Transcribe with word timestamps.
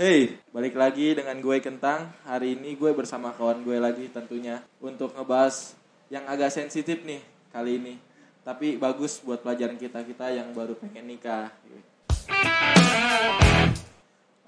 Hey, 0.00 0.40
balik 0.48 0.80
lagi 0.80 1.12
dengan 1.12 1.36
gue 1.44 1.60
Kentang. 1.60 2.08
Hari 2.24 2.56
ini 2.56 2.72
gue 2.72 2.88
bersama 2.96 3.36
kawan 3.36 3.60
gue 3.60 3.76
lagi 3.76 4.08
tentunya 4.08 4.64
untuk 4.80 5.12
ngebahas 5.12 5.76
yang 6.08 6.24
agak 6.24 6.48
sensitif 6.48 7.04
nih 7.04 7.20
kali 7.52 7.76
ini. 7.76 7.94
Tapi 8.40 8.80
bagus 8.80 9.20
buat 9.20 9.44
pelajaran 9.44 9.76
kita-kita 9.76 10.32
yang 10.32 10.56
baru 10.56 10.72
pengen 10.80 11.04
nikah. 11.04 11.52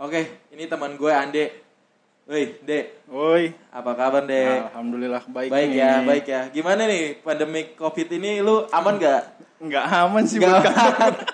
Oke, 0.00 0.40
ini 0.56 0.64
teman 0.64 0.96
gue 0.96 1.12
Ande. 1.12 1.44
Woi, 2.24 2.56
Dek, 2.64 3.04
Woi, 3.12 3.53
apa 3.69 3.92
kabar, 3.92 4.24
Dek? 4.24 4.72
alhamdulillah 4.72 5.21
baik. 5.28 5.53
Baik 5.53 5.69
nih. 5.69 5.84
ya, 5.84 5.92
baik 6.00 6.26
ya. 6.32 6.42
Gimana 6.48 6.88
nih 6.88 7.21
pandemi 7.21 7.76
Covid 7.76 8.08
ini 8.08 8.40
lu 8.40 8.64
aman 8.72 8.96
gak? 8.96 9.37
Nggak 9.60 9.84
aman 10.00 10.24
sih 10.24 10.40
Gak 10.40 10.64
aman. 10.64 11.12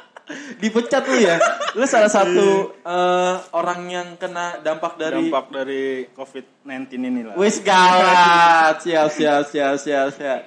Dipecat 0.58 1.02
lu 1.06 1.16
ya. 1.22 1.36
Lu 1.78 1.86
salah 1.86 2.10
satu 2.10 2.74
eh, 2.74 3.34
orang 3.54 3.80
yang 3.86 4.08
kena 4.18 4.58
dampak 4.58 4.98
dari 4.98 5.30
dampak 5.30 5.46
dari 5.54 6.10
COVID-19 6.12 6.90
ini 6.98 7.20
lah. 7.22 7.34
Wis 7.38 7.62
gawat. 7.62 8.82
Siap, 8.82 9.08
siap, 9.14 9.42
siap, 9.46 9.74
siap, 9.78 10.08
siap. 10.14 10.40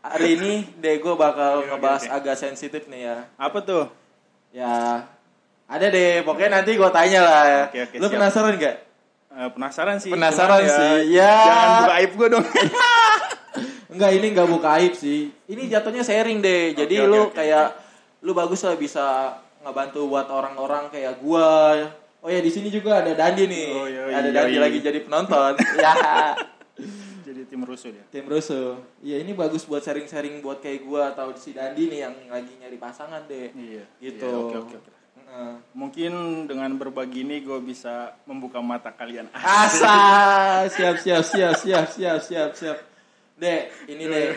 Hari 0.00 0.28
ini 0.38 0.52
deh 0.80 0.96
gue 0.96 1.14
bakal 1.14 1.66
ngebahas 1.66 2.08
agak 2.08 2.38
sensitif 2.38 2.86
nih 2.86 3.10
ya. 3.10 3.16
Apa 3.36 3.58
tuh? 3.60 3.84
Ya, 4.50 5.04
ada 5.66 5.86
deh. 5.86 6.22
Pokoknya 6.24 6.62
nanti 6.62 6.74
gue 6.74 6.90
tanya 6.90 7.20
lah. 7.22 7.42
ya. 7.44 7.62
Oke, 7.68 7.78
oke, 7.86 7.96
Lu 7.98 8.06
siap. 8.08 8.14
penasaran 8.18 8.54
gak? 8.56 8.76
Eh, 9.30 9.50
penasaran 9.54 9.96
sih. 10.02 10.10
Penasaran 10.10 10.58
cuman 10.62 10.74
sih, 10.74 11.14
ya. 11.14 11.34
Jangan 11.46 11.68
buka 11.82 11.94
aib 12.02 12.12
gue 12.18 12.28
dong. 12.34 12.46
Enggak, 13.90 14.10
ini 14.14 14.26
nggak 14.30 14.48
buka 14.50 14.68
aib 14.78 14.94
sih. 14.94 15.34
Ini 15.50 15.62
jatuhnya 15.66 16.02
sharing 16.06 16.38
deh. 16.38 16.74
Jadi 16.78 16.94
oke, 17.02 17.10
lu 17.10 17.20
oke, 17.26 17.34
kayak 17.34 17.66
lu 18.20 18.32
bagus 18.36 18.60
lah 18.64 18.76
bisa 18.76 19.36
ngebantu 19.64 20.08
buat 20.08 20.28
orang-orang 20.28 20.88
kayak 20.92 21.20
gua. 21.20 21.88
Oh 22.20 22.28
ya 22.28 22.40
di 22.44 22.52
sini 22.52 22.68
juga 22.68 23.00
ada 23.00 23.16
Dandi 23.16 23.48
nih. 23.48 23.66
Oh, 23.72 23.88
yoi, 23.88 24.12
ada 24.12 24.28
Dandi 24.28 24.56
yoi. 24.56 24.62
lagi 24.62 24.78
jadi 24.84 25.00
penonton. 25.04 25.56
ya. 25.80 26.36
Jadi 27.24 27.40
tim 27.48 27.62
rusuh 27.64 27.92
ya. 27.94 28.04
Tim 28.12 28.26
Russo. 28.28 28.82
Iya 29.00 29.22
ini 29.24 29.32
bagus 29.32 29.64
buat 29.64 29.80
sharing-sharing 29.80 30.42
buat 30.44 30.60
kayak 30.60 30.84
gua 30.84 31.16
atau 31.16 31.32
si 31.38 31.56
Dandi 31.56 31.88
nih 31.88 32.04
yang 32.04 32.14
lagi 32.28 32.52
nyari 32.60 32.76
pasangan 32.76 33.24
deh. 33.24 33.54
Iya. 33.56 33.84
Gitu. 34.02 34.28
Iya, 34.28 34.36
Oke, 34.36 34.56
oke, 34.58 34.76
oke. 34.76 34.90
Heeh. 35.30 35.52
Mungkin 35.78 36.12
dengan 36.50 36.74
berbagi 36.74 37.22
ini 37.22 37.38
gue 37.46 37.62
bisa 37.62 38.18
membuka 38.26 38.58
mata 38.58 38.90
kalian. 38.90 39.30
Asa, 39.62 40.66
siap 40.66 40.98
siap 40.98 41.22
siap 41.22 41.54
siap 41.54 41.86
siap 41.86 42.18
siap 42.18 42.50
siap. 42.58 42.78
Dek, 43.38 43.70
ini 43.88 44.04
deh. 44.10 44.34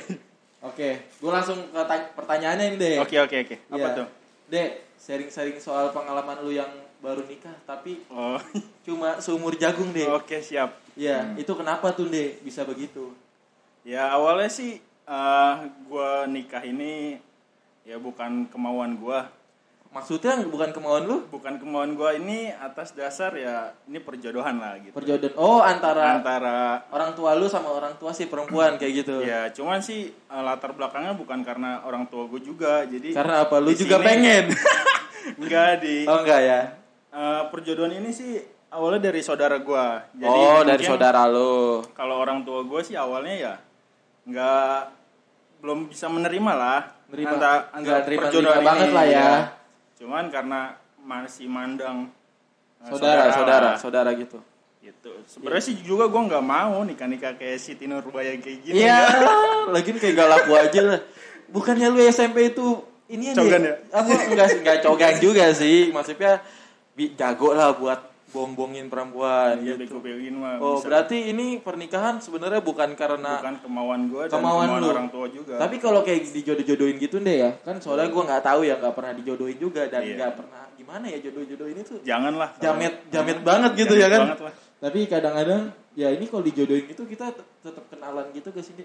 Oke, 0.64 0.90
gue 1.12 1.28
langsung 1.30 1.60
ke 1.68 1.82
ta- 1.84 2.12
pertanyaannya 2.14 2.66
ini 2.66 2.78
deh. 2.78 2.96
Oke, 2.98 3.20
oke, 3.20 3.36
oke. 3.38 3.56
Apa 3.68 3.76
Iya. 3.78 3.90
tuh? 3.94 4.08
Dek, 4.48 4.70
sharing-sharing 4.96 5.60
soal 5.60 5.92
pengalaman 5.92 6.40
lu 6.40 6.52
yang 6.52 6.72
baru 6.98 7.20
nikah 7.22 7.52
tapi 7.62 8.00
Oh, 8.08 8.40
cuma 8.88 9.20
seumur 9.20 9.52
jagung 9.54 9.92
deh. 9.92 10.08
oke 10.08 10.40
siap. 10.40 10.72
Iya, 10.96 11.36
itu 11.36 11.52
kenapa 11.52 11.92
tuh 11.92 12.08
dek 12.08 12.40
bisa 12.42 12.64
begitu? 12.64 13.12
Ya 13.84 14.08
awalnya 14.10 14.48
sih 14.48 14.80
eh 15.04 15.56
gue 15.84 16.10
nikah 16.30 16.64
ini 16.64 17.20
ya 17.84 18.00
bukan 18.00 18.48
kemauan 18.48 18.96
gue. 18.96 19.20
Maksudnya 19.94 20.42
bukan 20.44 20.70
kemauan 20.70 21.04
lu? 21.04 21.18
bukan 21.28 21.56
kemauan 21.56 21.94
gue 21.94 22.10
ini 22.18 22.50
atas 22.52 22.92
dasar 22.92 23.30
ya 23.32 23.78
ini 23.86 23.98
perjodohan 23.98 24.58
lah 24.58 24.82
gitu 24.82 24.90
Perjodohan. 24.92 25.34
Oh, 25.36 25.62
antara 25.62 26.18
antara 26.18 26.82
orang 26.90 27.14
tua 27.14 27.34
lu 27.34 27.46
sama 27.46 27.70
orang 27.70 27.94
tua 27.96 28.10
si 28.10 28.26
perempuan 28.26 28.76
kayak 28.76 28.94
gitu. 29.00 29.22
ya 29.22 29.48
cuman 29.50 29.80
sih 29.80 30.10
eh, 30.10 30.42
latar 30.42 30.74
belakangnya 30.74 31.14
bukan 31.14 31.42
karena 31.42 31.82
orang 31.84 32.06
tua 32.06 32.26
gue 32.26 32.42
juga 32.42 32.82
jadi 32.84 33.14
Karena 33.14 33.46
apa? 33.46 33.56
Lu 33.58 33.70
juga 33.72 33.98
sini- 33.98 34.08
pengen. 34.08 34.46
enggak 35.40 35.72
di 35.80 36.04
oh, 36.04 36.18
enggak 36.20 36.42
ya. 36.42 36.60
eh, 37.10 37.42
perjodohan 37.48 37.94
ini 37.94 38.10
sih 38.10 38.42
awalnya 38.70 39.08
dari 39.08 39.22
saudara 39.22 39.56
gue 39.56 39.86
jadi 40.18 40.42
oh, 40.50 40.62
dari 40.64 40.84
saudara 40.84 41.24
lu. 41.26 41.86
kalau 41.94 42.18
orang 42.18 42.42
tua 42.42 42.66
gue 42.66 42.82
sih 42.82 42.98
awalnya 42.98 43.36
ya 43.38 43.54
nggak 44.24 44.78
belum 45.62 45.88
bisa 45.88 46.08
menerima 46.08 46.52
lah 46.52 46.82
Nerima. 47.08 47.38
anta- 47.38 47.70
Nggak 47.72 47.94
anta 47.94 48.04
terima-terima 48.04 48.58
banget 48.60 48.90
lah 48.90 49.06
ya. 49.06 49.30
Cuman 50.00 50.30
karena 50.34 50.78
masih 51.04 51.46
mandang 51.52 52.10
eh, 52.82 52.90
Saudara, 52.90 53.30
saudara, 53.32 53.70
lah. 53.74 53.76
saudara 53.80 54.12
gitu. 54.16 54.40
gitu 54.84 55.12
sebenarnya 55.28 55.64
sih 55.64 55.76
juga 55.80 56.12
gue 56.12 56.22
nggak 56.28 56.44
mau 56.44 56.84
nikah 56.84 57.08
nikah 57.08 57.34
kayak 57.40 57.60
Siti 57.60 57.88
Nurbaya 57.88 58.36
kayak 58.40 58.60
gini 58.68 58.84
Iya, 58.84 59.00
lagian 59.74 59.96
kayak 59.96 60.14
gak 60.20 60.30
laku 60.30 60.52
aja 60.60 60.82
lah. 60.84 61.00
Bukannya 61.48 61.88
lu 61.88 62.04
SMP 62.04 62.52
itu 62.52 62.84
ini 63.08 63.32
aja. 63.32 63.40
Cogan 63.40 63.64
ya? 63.64 63.76
Apa 63.96 64.12
enggak 64.28 64.48
enggak 64.60 64.78
cogan 64.84 65.16
juga 65.24 65.46
sih. 65.56 65.92
Maksudnya 65.96 66.44
jago 67.16 67.56
lah 67.56 67.74
buat 67.78 68.13
bong-bongin 68.34 68.90
perempuan 68.90 69.62
Iya 69.62 69.78
gitu. 69.78 70.02
mah 70.34 70.58
Oh, 70.58 70.76
bisa. 70.76 70.90
berarti 70.90 71.30
ini 71.30 71.62
pernikahan 71.62 72.18
sebenarnya 72.18 72.60
bukan 72.60 72.92
karena 72.94 73.38
bukan 73.40 73.56
kemauan 73.62 74.02
gue 74.10 74.24
dan 74.26 74.34
kemauan 74.34 74.68
kemauan, 74.68 74.82
lu. 74.82 74.88
orang 74.90 75.08
tua 75.08 75.28
juga 75.30 75.56
Tapi 75.56 75.78
kalau 75.78 76.02
kayak 76.02 76.26
dijodoh-jodohin 76.28 76.98
gitu 76.98 77.22
deh 77.22 77.38
ya. 77.40 77.52
Kan 77.62 77.78
soalnya 77.78 78.10
gua 78.10 78.26
nggak 78.26 78.44
tahu 78.44 78.66
ya, 78.66 78.76
nggak 78.76 78.92
pernah 78.92 79.14
dijodohin 79.14 79.58
juga 79.58 79.86
dan 79.86 80.02
Iya. 80.02 80.16
nggak 80.18 80.34
pernah 80.36 80.64
gimana 80.74 81.06
ya 81.06 81.18
jodoh-jodohin 81.22 81.78
itu. 81.80 81.96
janganlah 82.02 82.50
Jamet 82.58 82.94
jamet 83.08 83.40
banget 83.40 83.72
gitu 83.78 83.94
ya 83.94 84.02
Jamet 84.04 84.12
kan. 84.12 84.22
banget 84.28 84.42
lah. 84.42 84.54
Tapi 84.82 85.00
kadang-kadang 85.08 85.62
ya 85.94 86.08
ini 86.10 86.26
kalau 86.26 86.42
dijodohin 86.42 86.86
gitu 86.86 87.04
kita 87.06 87.30
tet- 87.30 87.52
tetap 87.62 87.86
kenalan 87.88 88.26
gitu 88.32 88.50
ke 88.50 88.60
sini. 88.60 88.84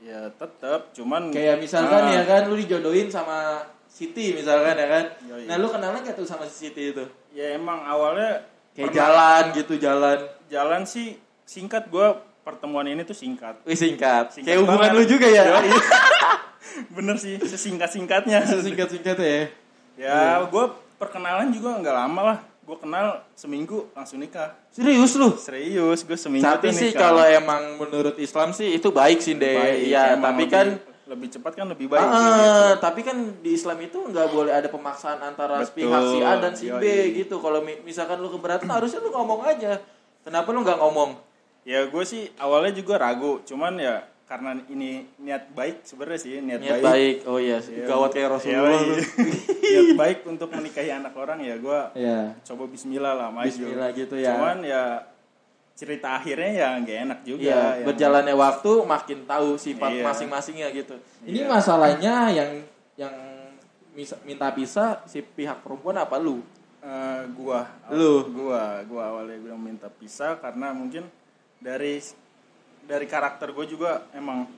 ya 0.00 0.32
tetap 0.32 0.90
cuman 0.90 1.28
Kayak 1.28 1.60
misalkan 1.60 2.02
Ah, 2.02 2.12
ya 2.12 2.22
kan 2.24 2.48
lu 2.48 2.56
dijodohin 2.56 3.06
sama 3.06 3.60
Siti 3.86 4.32
misalkan 4.32 4.72
ya 4.74 4.88
kan. 4.88 5.04
Yoi. 5.28 5.44
Nah, 5.44 5.56
lu 5.56 5.68
kenalan 5.68 6.00
gak 6.00 6.14
tuh 6.14 6.24
sama 6.24 6.46
si 6.46 6.66
Siti 6.66 6.90
itu? 6.90 7.04
ya 7.30 7.52
emang 7.52 7.84
awalnya 7.84 8.42
Kayak 8.72 8.86
pernah- 8.86 8.96
jalan 8.96 9.42
gitu, 9.52 9.74
jalan. 9.76 10.18
jalan 10.46 10.82
sih 10.84 11.14
singkat 11.42 11.86
gue 11.86 12.06
pertemuan 12.40 12.84
ini 12.84 13.02
tuh 13.02 13.12
singkat 13.12 13.58
Wih 13.62 13.74
singkat. 13.74 14.32
Singkat 14.32 14.46
Kayak 14.46 14.60
hubungan 14.62 14.80
banget. 14.88 14.98
lu 14.98 15.04
juga 15.08 15.26
ya. 15.28 15.44
Yoi. 15.52 15.70
bener 16.96 17.16
sih 17.16 17.34
sesingkat 17.40 17.90
singkatnya 17.90 18.40
Singkat-singkat 18.42 19.16
ya. 19.18 19.40
ya 19.96 20.18
gue 20.42 20.64
perkenalan 20.96 21.50
juga 21.50 21.74
nggak 21.74 21.96
lama 21.96 22.20
lah 22.24 22.38
gue 22.60 22.76
kenal 22.78 23.06
seminggu 23.34 23.90
langsung 23.90 24.16
nikah 24.16 24.54
Serius 24.70 25.12
lu? 25.14 25.34
serius 25.34 26.00
gue 26.00 26.14
seminggu 26.14 26.46
Tapi 26.46 26.70
sih 26.70 26.94
kalau 26.94 27.20
emang 27.20 27.74
menurut 27.76 28.14
Islam 28.16 28.50
sih 28.50 28.70
itu 28.70 28.88
baik 28.88 29.18
sih 29.18 29.34
deh. 29.34 29.82
Iya, 29.82 30.14
tapi 30.16 30.46
kan 30.46 30.78
lebih 31.10 31.26
cepat 31.28 31.52
kan 31.52 31.66
lebih 31.66 31.86
baik 31.86 32.00
Ah, 32.00 32.14
gitu. 32.14 32.62
tapi 32.80 33.00
kan 33.02 33.16
di 33.36 33.50
Islam 33.50 33.78
itu 33.78 33.98
nggak 34.00 34.28
boleh 34.28 34.52
ada 34.52 34.66
pemaksaan 34.66 35.18
antara 35.20 35.58
Betul, 35.58 35.74
pihak 35.82 36.02
si 36.04 36.18
A 36.20 36.32
dan 36.36 36.52
si 36.54 36.66
B 36.68 36.78
yoi. 36.80 37.18
gitu. 37.18 37.36
Kalau 37.36 37.58
mi- 37.58 37.82
misalkan 37.82 38.16
lu 38.16 38.30
keberatan 38.30 38.66
harusnya 38.66 38.98
lu 38.98 39.10
ngomong 39.10 39.42
aja. 39.42 39.82
Kenapa 40.20 40.48
lu 40.48 40.62
nggak 40.62 40.78
ngomong? 40.78 41.18
Ya 41.62 41.82
gue 41.84 42.04
sih 42.04 42.30
awalnya 42.36 42.72
juga 42.72 42.94
ragu, 42.96 43.42
cuman 43.42 43.74
ya 43.74 44.00
karena 44.24 44.54
ini 44.64 45.02
niat 45.18 45.50
baik 45.50 45.82
sebenarnya 45.82 46.20
sih 46.20 46.38
niat, 46.38 46.58
Niat 46.58 46.78
baik. 46.78 46.86
baik. 46.86 47.16
Oh 47.26 47.36
iya, 47.36 47.58
Ya, 47.58 47.82
gawat 47.84 48.10
kayak 48.10 48.30
Rasulullah 48.30 48.70
yoi. 48.70 48.86
lu. 48.86 48.94
niat 49.72 49.90
baik 49.96 50.18
untuk 50.24 50.48
menikahi 50.48 50.88
anak 50.88 51.12
orang 51.12 51.38
ya 51.38 51.54
gue 51.56 51.80
Iya. 51.96 52.38
coba 52.44 52.64
Bismillah 52.64 53.12
lah 53.12 53.28
maju. 53.28 53.44
Bismillah 53.44 53.90
gitu 53.92 54.14
ya. 54.14 54.30
Cuman 54.32 54.62
ya 54.62 55.02
cerita 55.80 56.12
akhirnya 56.12 56.50
ya 56.52 56.68
nggak 56.76 56.98
enak 57.08 57.20
juga. 57.24 57.40
Iya, 57.40 57.56
yang- 57.56 57.86
berjalannya 57.88 58.34
waktu 58.36 58.70
makin 58.84 59.18
tahu 59.24 59.56
sifat 59.56 59.90
Iya. 59.90 60.04
masing-masingnya 60.04 60.68
gitu. 60.70 60.94
Ini 61.24 61.40
Iya. 61.40 61.48
masalahnya 61.48 62.14
yang 62.28 62.50
yang 62.94 63.14
minta 64.22 64.52
pisah 64.52 65.00
si 65.04 65.20
pihak 65.20 65.64
perempuan 65.64 65.96
apa 65.96 66.16
lu? 66.16 66.44
Eh, 66.80 67.22
gua 67.32 67.64
Lu? 67.88 68.28
gua 68.30 68.84
gua 68.84 69.02
awalnya 69.10 69.36
bilang 69.36 69.56
minta 69.58 69.88
pisah 69.88 70.36
karena 70.36 70.72
mungkin 70.72 71.08
dari 71.56 72.00
dari 72.80 73.04
karakter 73.04 73.52
gue 73.52 73.66
juga 73.68 74.08
emang 74.10 74.48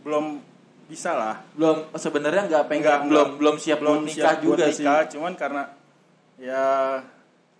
belum 0.00 0.38
bisa 0.84 1.10
lah 1.12 1.42
Belum 1.52 1.90
sebenarnya 1.92 2.46
nggak 2.48 2.64
pengen 2.66 2.82
Enggak, 2.82 3.00
belum 3.02 3.10
enggak. 3.26 3.38
belum 3.38 3.56
siap 3.58 3.78
belum 3.78 3.98
nikah 4.02 4.14
siap 4.14 4.38
juga 4.40 4.64
sih. 4.68 4.82
nikah, 4.82 5.02
cuman 5.08 5.32
karena 5.34 5.62
ya 6.38 6.64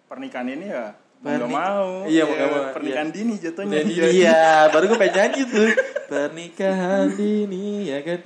pernikahan 0.07 0.49
ini 0.49 0.67
ya 0.69 0.95
Pernik- 1.23 1.49
mau 1.49 1.87
Iya, 2.05 2.23
mau 2.23 2.29
Ya, 2.29 2.37
nggak 2.37 2.49
mau, 2.51 2.63
pernikahan 2.73 3.09
dini 3.09 3.35
jatuhnya 3.37 3.79
Dan 3.79 3.87
iya, 4.11 4.41
baru 4.69 4.85
gue 4.87 4.99
pengen 4.99 5.15
nyanyi 5.17 5.43
tuh. 5.47 5.71
Pernikahan 6.07 7.07
dini 7.11 7.65
ya 7.87 7.99
kan. 8.01 8.21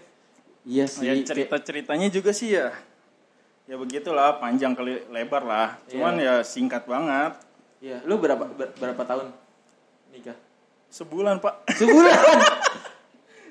Iya 0.62 0.84
sih. 0.84 1.04
ya 1.04 1.14
cerita 1.22 1.56
ceritanya 1.58 2.08
juga 2.08 2.30
sih 2.30 2.50
ya 2.52 2.74
ya 3.64 3.74
begitulah 3.74 4.34
panjang 4.36 4.72
kali 4.72 4.98
lebar 5.08 5.42
lah 5.42 5.74
cuman 5.84 6.16
ya 6.16 6.38
singkat 6.40 6.82
banget 6.84 7.34
Iya, 7.76 7.98
lu 8.02 8.16
berapa 8.16 8.46
ber- 8.48 8.70
berapa 8.72 8.98
tahun 9.00 9.30
nikah? 10.08 10.34
sebulan 10.88 11.38
pak 11.38 11.66
Sebulan. 11.78 12.14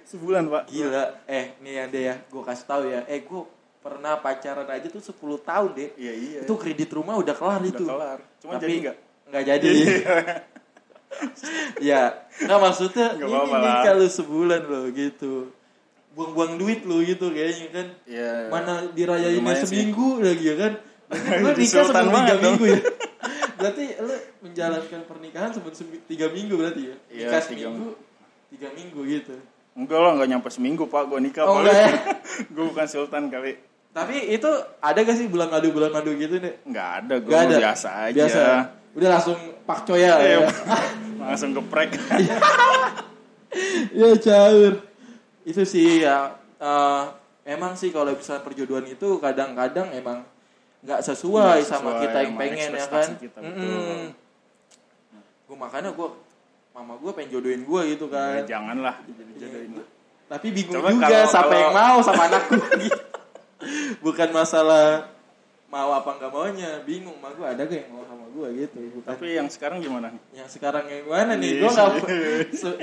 sebulan 0.05 0.43
pak 0.45 0.63
Gila. 0.67 1.03
Eh, 1.25 1.55
nih 1.57 1.73
ya 1.73 1.83
deh 1.85 2.03
ya, 2.05 2.15
gue 2.21 2.41
kasih 2.41 2.65
tahu 2.65 2.83
ya. 2.85 3.01
Eh, 3.05 3.21
gue 3.21 3.41
pernah 3.79 4.17
pacaran 4.17 4.65
aja 4.65 4.87
tuh 4.87 4.99
10 4.99 5.13
tahun 5.39 5.69
deh. 5.73 5.89
iya 5.95 6.11
iya 6.11 6.39
Itu 6.41 6.55
kredit 6.55 6.89
rumah 6.89 7.15
udah 7.15 7.31
kelar 7.31 7.59
udah 7.59 7.69
itu. 7.69 7.83
kelar 7.85 8.19
cuman 8.39 8.53
Tapi 8.55 8.63
jadi 8.65 8.75
nggak 8.81 8.97
Nggak 9.25 9.43
jadi. 9.47 9.71
ya, 11.81 12.01
nggak 12.37 12.59
maksudnya 12.59 13.07
Nggak 13.15 13.25
ini 13.25 13.35
apa-apa 13.35 13.55
nih 13.57 13.71
lah. 13.71 13.83
kalau 13.83 14.07
sebulan 14.07 14.61
loh 14.63 14.85
gitu. 14.91 15.33
Buang-buang 16.11 16.55
duit 16.55 16.83
lo 16.83 16.99
gitu 17.01 17.27
kayaknya 17.29 17.67
kan. 17.71 17.87
Iya. 18.05 18.31
Mana 18.47 18.73
dirayainnya 18.89 19.39
Lumayan 19.41 19.61
sih. 19.61 19.69
seminggu 19.69 20.07
lagi 20.19 20.45
ya 20.45 20.55
kan. 20.57 20.73
Di 21.53 21.61
nikah 21.61 21.83
sebelum 21.83 22.13
tiga 22.17 22.35
minggu 22.39 22.65
ya. 22.67 22.79
berarti 23.57 23.85
lu 23.97 24.15
menjalankan 24.41 25.01
pernikahan 25.05 25.49
sebelum 25.49 25.73
tiga 26.05 26.27
minggu 26.27 26.53
berarti 26.55 26.81
ya 26.83 26.95
Iya, 27.07 27.25
nikah 27.25 27.41
tiga 27.41 27.65
seminggu 27.65 27.87
tiga 28.51 28.67
minggu 28.71 28.99
gitu 29.07 29.35
Enggak 29.73 29.95
lah, 29.97 30.11
enggak 30.11 30.29
nyampe 30.29 30.49
seminggu 30.49 30.83
pak, 30.85 31.03
gue 31.05 31.19
nikah 31.19 31.43
Oh, 31.43 31.59
enggak 31.59 31.71
ya? 31.73 31.87
gue 32.45 32.65
bukan 32.65 32.85
sultan 32.85 33.27
kali. 33.27 33.55
tapi 33.89 34.27
itu 34.29 34.49
ada 34.77 34.95
gak 34.97 35.15
sih 35.15 35.27
bulan 35.27 35.47
madu 35.47 35.71
bulan 35.71 35.87
madu 35.89 36.11
gitu 36.13 36.35
deh 36.35 36.51
Enggak 36.63 36.89
ada, 36.99 37.15
gue 37.17 37.31
Gak 37.31 37.47
biasa 37.55 37.89
aja. 38.03 38.15
biasa 38.17 38.41
udah 38.95 39.09
langsung 39.11 39.37
pak 39.61 39.79
coya 39.83 40.15
Iya, 40.15 40.39
ya. 40.39 40.49
Langsung 41.17 41.51
geprek. 41.53 41.95
ya 43.91 44.09
caur 44.17 44.73
itu 45.41 45.61
sih 45.63 46.01
ya 46.01 46.31
eh, 46.57 47.03
emang 47.45 47.73
sih 47.73 47.89
kalau 47.89 48.11
misalnya 48.11 48.41
perjodohan 48.41 48.85
itu 48.85 49.07
kadang-kadang 49.17 49.91
emang 49.91 50.25
nggak 50.81 51.01
sesuai, 51.01 51.59
Nggak 51.59 51.67
sama 51.67 51.81
sesuai 51.89 52.01
kita 52.03 52.17
yang 52.19 52.33
pengen 52.35 52.69
ya 52.71 52.85
kan? 52.85 53.07
kita, 53.15 53.37
betul. 53.39 54.01
gue 55.45 55.55
makanya 55.55 55.89
gue 55.91 56.07
mama 56.71 56.93
gue 56.95 57.11
pengen 57.11 57.29
jodohin 57.31 57.63
gue 57.63 57.81
gitu 57.89 58.05
kan. 58.05 58.43
Ya, 58.43 58.57
janganlah. 58.57 58.95
Dijodohin. 59.03 59.81
tapi 60.25 60.47
bingung 60.51 60.73
Coba 60.75 60.89
juga 60.89 61.05
kalau- 61.05 61.25
siapa 61.27 61.45
kalau- 61.47 61.57
yang 61.59 61.73
mau 61.73 61.97
sama 62.01 62.21
anakku 62.23 62.53
bukan 64.05 64.29
masalah 64.31 64.85
mau 65.65 65.89
apa 65.91 66.09
nggak 66.13 66.29
maunya? 66.29 66.71
Bingung 66.81 67.17
mah 67.17 67.31
gue 67.31 67.43
ada 67.43 67.61
gak 67.61 67.75
yang 67.75 67.89
mau 67.89 68.03
sama 68.03 68.25
gue 68.27 68.47
gitu 68.57 68.77
bukan 68.93 69.09
Tapi 69.09 69.25
yang 69.33 69.47
sekarang 69.47 69.77
gimana? 69.79 70.07
Nih? 70.09 70.21
yang 70.35 70.47
sekarang 70.47 70.83
yang 70.85 71.03
mana 71.05 71.33
nih? 71.35 71.51
Iya. 71.51 71.59
gue 71.59 71.71
nggak 71.71 71.89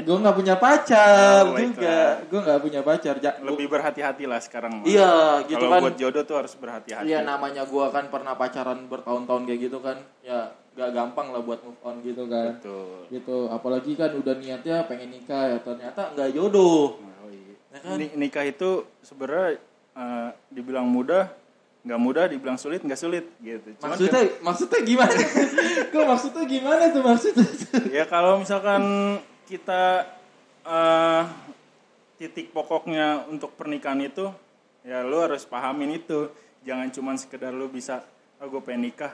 gue 0.03 0.17
nggak 0.19 0.37
punya 0.37 0.55
pacar 0.57 1.43
Oh, 1.45 1.57
juga. 1.57 1.99
gue 2.23 2.41
nggak 2.41 2.61
punya 2.61 2.81
pacar. 2.81 3.15
Ja- 3.19 3.39
Lebih 3.39 3.67
berhati-hati 3.69 4.25
lah 4.25 4.41
sekarang. 4.41 4.83
iya 4.83 5.13
gitu 5.45 5.57
Kalau 5.59 5.71
kan. 5.71 5.81
buat 5.83 5.97
jodoh 5.97 6.23
tuh 6.23 6.37
harus 6.39 6.55
berhati-hati. 6.55 7.07
Iya 7.07 7.23
namanya 7.23 7.63
gue 7.65 7.85
kan 7.89 8.05
pernah 8.09 8.35
pacaran 8.35 8.85
bertahun-tahun 8.87 9.43
kayak 9.45 9.61
gitu 9.63 9.79
kan. 9.79 9.97
Ya 10.21 10.41
gak 10.73 10.89
gampang 10.91 11.29
lah 11.31 11.41
buat 11.41 11.61
move 11.61 11.81
on 11.81 12.01
gitu 12.01 12.25
kan. 12.27 12.57
Betul. 12.57 13.05
gitu. 13.11 13.37
Apalagi 13.47 13.93
kan 13.93 14.11
udah 14.11 14.35
niatnya 14.35 14.85
pengen 14.85 15.09
nikah 15.11 15.45
ya 15.47 15.59
ternyata 15.61 16.13
nggak 16.13 16.33
jodoh. 16.33 16.97
Oh, 16.97 17.29
iya. 17.29 17.55
Ya 17.71 17.79
kan? 17.79 17.97
Ni- 17.97 18.17
Nikah 18.19 18.45
itu 18.45 18.71
sebenarnya 18.99 19.61
eh, 19.93 20.29
dibilang 20.49 20.89
mudah, 20.89 21.29
nggak 21.83 21.99
mudah, 21.99 22.25
dibilang 22.27 22.55
sulit, 22.55 22.79
nggak 22.79 22.97
sulit 22.97 23.27
gitu. 23.39 23.75
Cuman 23.77 23.99
maksudnya 23.99 24.23
maksudnya 24.39 24.81
gimana 24.83 25.19
kok 25.93 26.05
maksudnya 26.07 26.45
gimana 26.47 26.83
tuh 26.89 27.03
maksudnya 27.03 27.47
ya 27.91 28.05
kalau 28.07 28.39
misalkan 28.39 28.83
kita 29.45 30.07
eh, 30.63 31.23
titik 32.17 32.55
pokoknya 32.55 33.27
untuk 33.27 33.51
pernikahan 33.53 33.99
itu 33.99 34.31
ya 34.83 35.03
lu 35.03 35.19
harus 35.19 35.43
pahamin 35.43 35.99
itu 35.99 36.31
jangan 36.63 36.87
cuman 36.89 37.19
sekedar 37.19 37.51
lu 37.51 37.67
bisa 37.67 38.07
oh 38.39 38.47
gue 38.47 38.63
pengen 38.63 38.87
nikah 38.87 39.11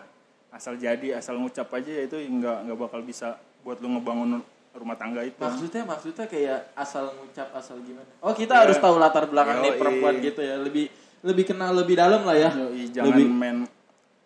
asal 0.49 0.77
jadi 0.77 1.17
asal 1.17 1.37
ngucap 1.37 1.69
aja 1.73 1.89
ya 1.89 2.03
itu 2.05 2.17
nggak 2.17 2.69
nggak 2.69 2.79
bakal 2.79 3.01
bisa 3.01 3.37
buat 3.61 3.81
lu 3.81 3.97
ngebangun 3.97 4.41
rumah 4.73 4.97
tangga 4.97 5.25
itu 5.25 5.41
maksudnya 5.41 5.83
maksudnya 5.83 6.25
kayak 6.25 6.73
asal 6.73 7.13
ngucap 7.17 7.49
asal 7.53 7.81
gimana 7.81 8.09
oh 8.21 8.33
kita 8.33 8.53
Ya. 8.55 8.61
harus 8.65 8.77
tahu 8.77 8.97
latar 8.97 9.25
belakang 9.25 9.61
nih 9.61 9.73
Yoi. 9.73 9.81
perempuan 9.81 10.15
gitu 10.21 10.41
ya 10.41 10.57
lebih 10.61 10.93
lebih 11.25 11.45
kenal 11.49 11.75
lebih 11.75 11.99
dalam 11.99 12.23
lah 12.23 12.37
ya 12.37 12.51
Yoi, 12.55 12.91
jangan 12.95 13.15
lebih 13.15 13.27
main 13.27 13.57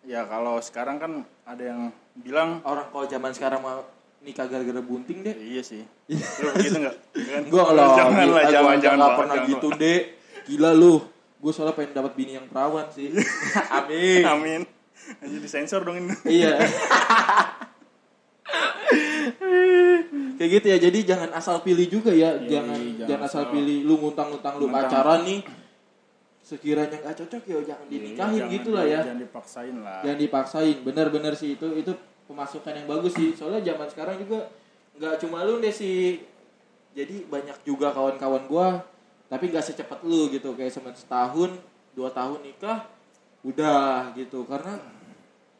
ya 0.03 0.27
kalau 0.27 0.59
sekarang 0.59 0.97
kan 0.99 1.11
ada 1.47 1.63
yang 1.63 1.81
bilang 2.19 2.61
orang 2.67 2.89
kalau 2.91 3.05
zaman 3.07 3.31
sekarang 3.33 3.63
mau 3.63 3.81
nikah 4.23 4.47
gara-gara 4.47 4.79
bunting 4.79 5.25
deh 5.25 5.35
iya 5.35 5.61
sih 5.63 5.83
lu 6.43 6.49
begitu 6.55 6.77
nggak 6.79 6.95
Kan? 7.13 7.41
Gua 7.49 7.63
kalau 7.71 7.85
jangan 7.97 8.27
lah 8.29 8.43
jangan 8.45 8.75
gua 8.77 8.83
jangan 8.83 9.09
pernah 9.17 9.37
jangan, 9.37 9.51
gitu 9.53 9.67
deh. 9.73 9.99
Gila 10.49 10.71
lu. 10.75 10.93
Gue 11.43 11.51
soalnya 11.51 11.75
pengen 11.75 11.91
dapat 11.91 12.13
bini 12.15 12.31
yang 12.39 12.47
perawan 12.47 12.87
sih. 12.93 13.11
Amin. 13.77 14.23
amin 14.23 14.61
aja 15.19 15.35
disensor 15.35 15.83
dong 15.83 15.99
ini 15.99 16.15
iya. 16.39 16.55
Kayak 20.39 20.49
gitu 20.59 20.67
ya. 20.71 20.77
Jadi 20.79 20.99
jangan 21.03 21.29
asal 21.35 21.59
pilih 21.59 21.87
juga 21.91 22.15
ya. 22.15 22.39
Iya, 22.39 22.47
jangan 22.59 22.79
jangan 22.79 23.07
jangan 23.11 23.27
asal 23.27 23.43
asal. 23.43 23.51
pilih 23.51 23.77
lu 23.83 23.95
ngutang-ngutang 23.99 24.53
lu 24.59 24.65
Ngutang. 24.71 24.87
pacaran 24.87 25.19
nih. 25.27 25.39
Sekiranya 26.53 26.93
nggak 26.95 27.17
cocok 27.17 27.43
ya 27.43 27.57
jangan 27.65 27.85
dinikahin 27.87 28.37
Jangan- 28.37 28.53
gitu 28.53 28.69
lah 28.71 28.85
ya. 28.85 29.01
jangan 29.01 29.19
dipaksain 29.19 29.75
lah 29.79 29.99
Jangan 30.01 30.19
dipaksain. 30.21 30.77
Bener-bener 30.81 31.33
sih 31.33 31.49
itu 31.53 31.67
itu 31.73 31.91
pemasukan 32.23 32.71
yang 32.71 32.85
bagus 32.85 33.11
sih. 33.11 33.33
Soalnya 33.33 33.61
zaman 33.65 33.87
sekarang 33.87 34.15
juga 34.17 34.45
nggak 34.93 35.15
cuma 35.17 35.41
lu 35.41 35.57
deh 35.57 35.73
sih. 35.73 36.21
Jadi 36.93 37.25
banyak 37.25 37.57
juga 37.63 37.89
kawan-kawan 37.89 38.45
gua 38.45 38.67
tapi 39.25 39.49
nggak 39.49 39.65
secepat 39.65 40.05
lu 40.05 40.29
gitu 40.29 40.53
kayak 40.53 40.69
cuma 40.71 40.93
setahun 40.93 41.57
dua 41.91 42.13
tahun 42.13 42.37
nikah 42.43 42.85
udah 43.41 44.13
gitu 44.13 44.45
karena 44.45 44.77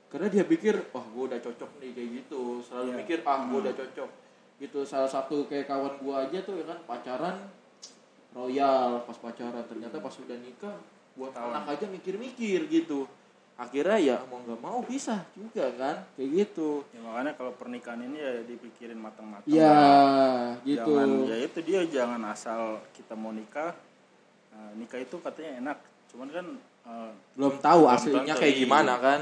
karena 0.07 0.29
dia 0.29 0.45
pikir 0.45 0.77
wah 0.93 1.01
gua 1.09 1.25
udah 1.25 1.41
cocok 1.41 1.81
nih 1.81 1.89
kayak 1.91 2.09
gitu 2.15 2.61
selalu 2.61 2.87
Iya. 2.87 2.97
mikir 3.01 3.17
ah 3.25 3.39
gua 3.43 3.59
udah 3.59 3.73
cocok 3.73 4.09
gitu 4.61 4.79
salah 4.85 5.09
satu 5.09 5.49
kayak 5.49 5.65
kawan 5.65 5.97
gua 5.99 6.23
aja 6.23 6.37
tuh 6.39 6.53
ya 6.55 6.65
kan 6.65 6.79
pacaran 6.85 7.35
royal 8.33 9.05
pas 9.05 9.17
pacaran 9.17 9.63
ternyata 9.65 10.01
pas 10.01 10.13
udah 10.13 10.37
nikah 10.41 10.77
buat 11.13 11.33
anak 11.37 11.77
aja 11.77 11.85
mikir-mikir 11.85 12.65
gitu 12.67 13.05
akhirnya 13.53 13.97
ya 14.01 14.17
mau 14.25 14.41
nggak 14.41 14.61
mau 14.65 14.81
pisah 14.81 15.21
juga 15.37 15.69
kan 15.77 16.01
kayak 16.17 16.29
gitu 16.33 16.81
Ya, 16.89 16.99
makanya 17.05 17.31
kalau 17.37 17.53
pernikahan 17.53 18.01
ini 18.01 18.17
ya 18.17 18.33
dipikirin 18.49 18.97
matang-matang. 18.97 19.45
ya 19.45 19.69
lah. 19.69 20.57
gitu 20.65 20.89
Jangan, 20.89 21.29
ya 21.29 21.37
itu 21.37 21.59
dia 21.61 21.79
jangan 21.85 22.21
asal 22.33 22.81
kita 22.97 23.13
mau 23.13 23.29
nikah. 23.29 23.77
Nah, 24.53 24.73
nikah 24.73 24.97
itu 25.05 25.21
katanya 25.21 25.51
enak, 25.61 25.77
cuman 26.09 26.27
kan 26.33 26.45
eh, 26.89 27.11
belum 27.37 27.53
tahu 27.61 27.81
aslinya 27.93 28.33
kayak 28.33 28.55
iya. 28.57 28.61
gimana 28.65 28.93
kan 28.97 29.21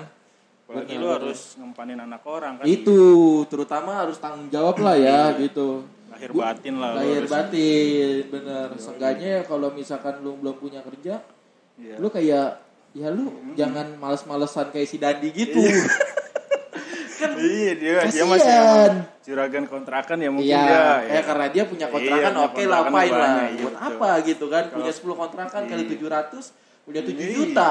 apalagi 0.72 0.96
lu 0.96 1.07
harus 1.12 1.40
ngempanin 1.60 2.00
anak 2.00 2.24
orang 2.24 2.54
kan. 2.56 2.64
itu 2.64 3.00
terutama 3.52 3.92
harus 4.07 4.16
tanggung 4.24 4.48
jawab 4.48 4.80
lah 4.80 4.96
ya 4.96 5.36
gitu 5.36 5.84
Lahir 6.21 6.31
Gua- 6.31 6.45
batin 6.47 6.75
lah. 6.77 6.91
lahir 6.94 7.18
harus- 7.19 7.33
batin 7.33 8.15
bener 8.29 8.68
seenggaknya 8.77 9.29
ya 9.33 9.41
kalau 9.44 9.68
misalkan 9.71 10.21
lu 10.21 10.38
belum 10.38 10.53
punya 10.56 10.79
kerja 10.81 11.18
Iya. 11.75 11.97
lu 11.97 12.07
kayak 12.07 12.62
ya 12.94 13.07
lu 13.09 13.25
jangan 13.51 13.97
males-malesan 13.97 14.69
kayak 14.69 14.85
si 14.85 14.95
Dandi 14.95 15.29
gitu 15.31 15.57
kan 17.18 17.31
Iya 17.33 17.71
dia 17.73 17.94
dia 18.01 18.03
Kasian. 18.03 18.27
masih 18.27 18.50
emang 18.51 18.94
juragan 19.19 19.65
kontrakan 19.65 20.18
ya 20.19 20.29
mungkin 20.29 20.50
Iya, 20.51 20.62
dia. 20.62 21.12
ya 21.12 21.21
karena 21.23 21.45
dia 21.47 21.63
punya 21.63 21.88
kontrakan 21.88 22.31
Iya, 22.31 22.41
oke 22.44 22.63
lah 22.63 22.81
fine 22.83 23.13
lah. 23.13 23.33
iya, 23.47 23.50
Buat 23.59 23.73
betul. 23.73 23.88
apa 23.88 24.09
gitu 24.23 24.45
kan? 24.47 24.63
Kalau- 24.63 24.75
punya 24.77 24.91
10 24.91 25.15
kontrakan 25.15 25.62
kali 25.63 25.83
Iya. 25.83 25.91
700 25.91 26.44
udah 26.83 27.01
7 27.03 27.18
Iya. 27.19 27.33
juta. 27.35 27.69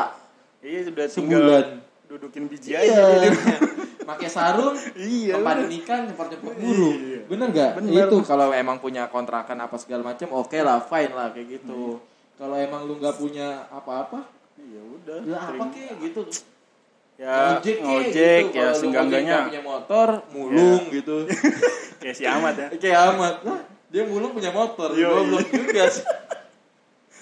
Iya 0.60 0.78
sudah 0.84 1.04
tinggal 1.08 1.38
Sebulan. 1.40 1.66
dudukin 2.06 2.44
biji 2.46 2.68
Iya. 2.68 2.78
aja 2.80 3.02
dia. 3.16 3.30
Pakai 4.00 4.28
sarung, 4.32 4.72
Iya, 4.96 5.36
tempat 5.36 5.68
nikah, 5.68 5.98
nyempor-nyempor 6.08 6.52
burung. 6.56 6.96
Iya. 6.98 7.20
Bener 7.28 7.46
nggak? 7.52 7.70
Itu 7.84 8.16
kalau 8.24 8.48
emang 8.50 8.80
punya 8.80 9.06
kontrakan 9.12 9.60
apa 9.60 9.76
segala 9.76 10.14
macam, 10.14 10.28
oke 10.32 10.58
lah, 10.60 10.80
fine 10.80 11.12
lah 11.12 11.28
kayak 11.30 11.60
gitu. 11.60 12.00
Kalau 12.40 12.56
emang 12.56 12.88
lu 12.88 12.96
nggak 12.96 13.20
punya 13.20 13.68
apa-apa, 13.68 14.24
Iya 14.60 14.80
udah. 14.80 15.18
ya 15.24 15.38
apa 15.40 15.64
kek 15.72 15.92
gitu. 16.04 16.20
Ya 17.20 17.60
ngojek 17.60 17.76
kek 17.76 17.76
ngojek 17.84 18.42
gitu. 18.48 18.86
ya 18.88 19.20
nggak 19.20 19.44
punya 19.52 19.62
motor, 19.64 20.08
mulung 20.32 20.82
gitu. 20.88 21.28
kayak 22.00 22.14
si 22.16 22.24
Ahmad 22.24 22.56
ya. 22.56 22.68
Kayak 22.80 23.12
amat. 23.12 23.34
Lah, 23.44 23.60
dia 23.92 24.02
mulung 24.08 24.32
punya 24.32 24.50
motor. 24.52 24.88
Iya, 24.96 25.08
Goblok 25.12 25.46
juga 25.52 25.84
sih. 25.92 26.04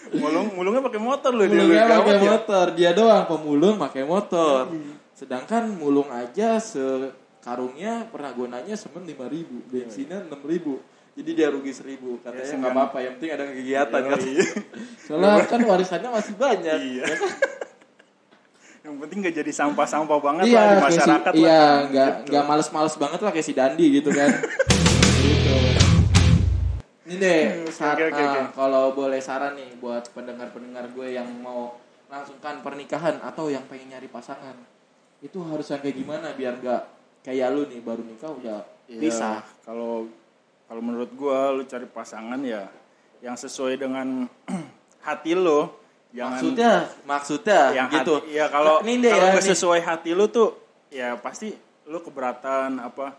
Mulung 0.09 0.55
mulungnya 0.57 0.83
pakai 0.87 1.01
motor 1.03 1.33
loh 1.37 1.45
dia. 1.45 1.59
mulungnya 1.61 1.85
pakai 2.01 2.17
ya. 2.17 2.31
motor 2.33 2.67
dia 2.73 2.91
doang 2.97 3.25
pemulung 3.29 3.77
pakai 3.77 4.03
motor 4.09 4.73
sedangkan 5.19 5.67
mulung 5.75 6.07
aja 6.09 6.63
sekarungnya 6.63 8.07
pernah 8.07 8.31
gonanya 8.31 8.79
semen 8.79 9.03
lima 9.03 9.27
ribu 9.27 9.67
bensinnya 9.67 10.23
enam 10.23 10.39
ribu 10.41 10.79
jadi 11.19 11.31
dia 11.35 11.49
rugi 11.51 11.75
seribu 11.75 12.23
Ya, 12.23 12.31
katanya 12.31 12.55
nggak 12.57 12.73
apa-apa 12.73 12.99
yang 13.03 13.13
penting 13.19 13.31
ada 13.35 13.45
kegiatan 13.51 13.99
Iya, 13.99 14.07
kan 14.07 14.21
iya. 14.23 14.45
soalnya 15.05 15.45
kan 15.45 15.61
warisannya 15.61 16.11
masih 16.13 16.35
banyak 16.37 16.79
Iya. 16.79 17.03
ya 17.03 17.05
kan? 17.11 17.21
Yang 18.79 18.95
penting 19.03 19.19
gak 19.21 19.37
jadi 19.37 19.53
sampah-sampah 19.53 20.19
banget 20.19 20.45
iya 20.47 20.55
lah 20.55 20.65
di 20.65 20.75
kayak 20.79 20.87
si, 20.87 20.97
masyarakat 20.97 21.33
iya 21.35 21.51
lah. 21.51 21.77
nggak 21.85 22.11
Gitu. 22.15 22.29
nggak 22.31 22.45
males-males 22.47 22.95
banget 22.97 23.21
lah 23.21 23.31
kayak 23.35 23.45
si 23.45 23.53
Dandi 23.53 23.87
gitu 23.93 24.11
kan 24.11 24.31
gitu 25.27 25.55
ini 27.05 27.15
deh 27.19 27.43
Hmm, 27.59 27.69
saat, 27.69 27.97
oke, 27.97 28.05
oke, 28.07 28.17
ah, 28.17 28.29
oke. 28.31 28.41
kalau 28.55 28.85
boleh 28.93 29.19
saran 29.19 29.53
nih 29.55 29.77
buat 29.77 30.07
pendengar-pendengar 30.09 30.89
gue 30.89 31.09
yang 31.11 31.27
mau 31.37 31.75
langsungkan 32.07 32.63
pernikahan 32.63 33.19
atau 33.19 33.49
yang 33.49 33.67
pengen 33.67 33.91
nyari 33.91 34.07
pasangan 34.07 34.57
itu 35.19 35.39
harus 35.43 35.67
yang 35.67 35.81
kayak 35.81 35.97
gimana 35.97 36.31
biar 36.33 36.55
nggak 36.57 36.83
kayak 37.21 37.49
lu 37.51 37.67
nih 37.67 37.81
baru 37.81 38.03
nikah 38.03 38.31
udah 38.31 38.59
pisah 38.89 39.43
Kalau 39.63 40.07
kalau 40.65 40.81
menurut 40.81 41.11
gua 41.13 41.51
lu 41.51 41.65
cari 41.65 41.85
pasangan 41.85 42.39
ya 42.41 42.69
yang 43.19 43.35
sesuai 43.35 43.75
dengan 43.77 44.29
hati 45.03 45.35
lo. 45.35 45.75
Jangan 46.09 46.41
maksudnya 46.41 46.73
maksudnya 47.05 47.61
yang 47.75 47.89
gitu 47.91 48.15
hati, 48.17 48.33
ya 48.33 48.47
kalau 48.49 48.81
deh 48.81 49.13
kalau 49.13 49.29
ya 49.29 49.45
sesuai 49.45 49.81
hati 49.83 50.11
lu 50.13 50.25
tuh 50.27 50.57
ya 50.89 51.21
pasti 51.21 51.53
lu 51.85 52.01
keberatan 52.01 52.81
apa 52.81 53.13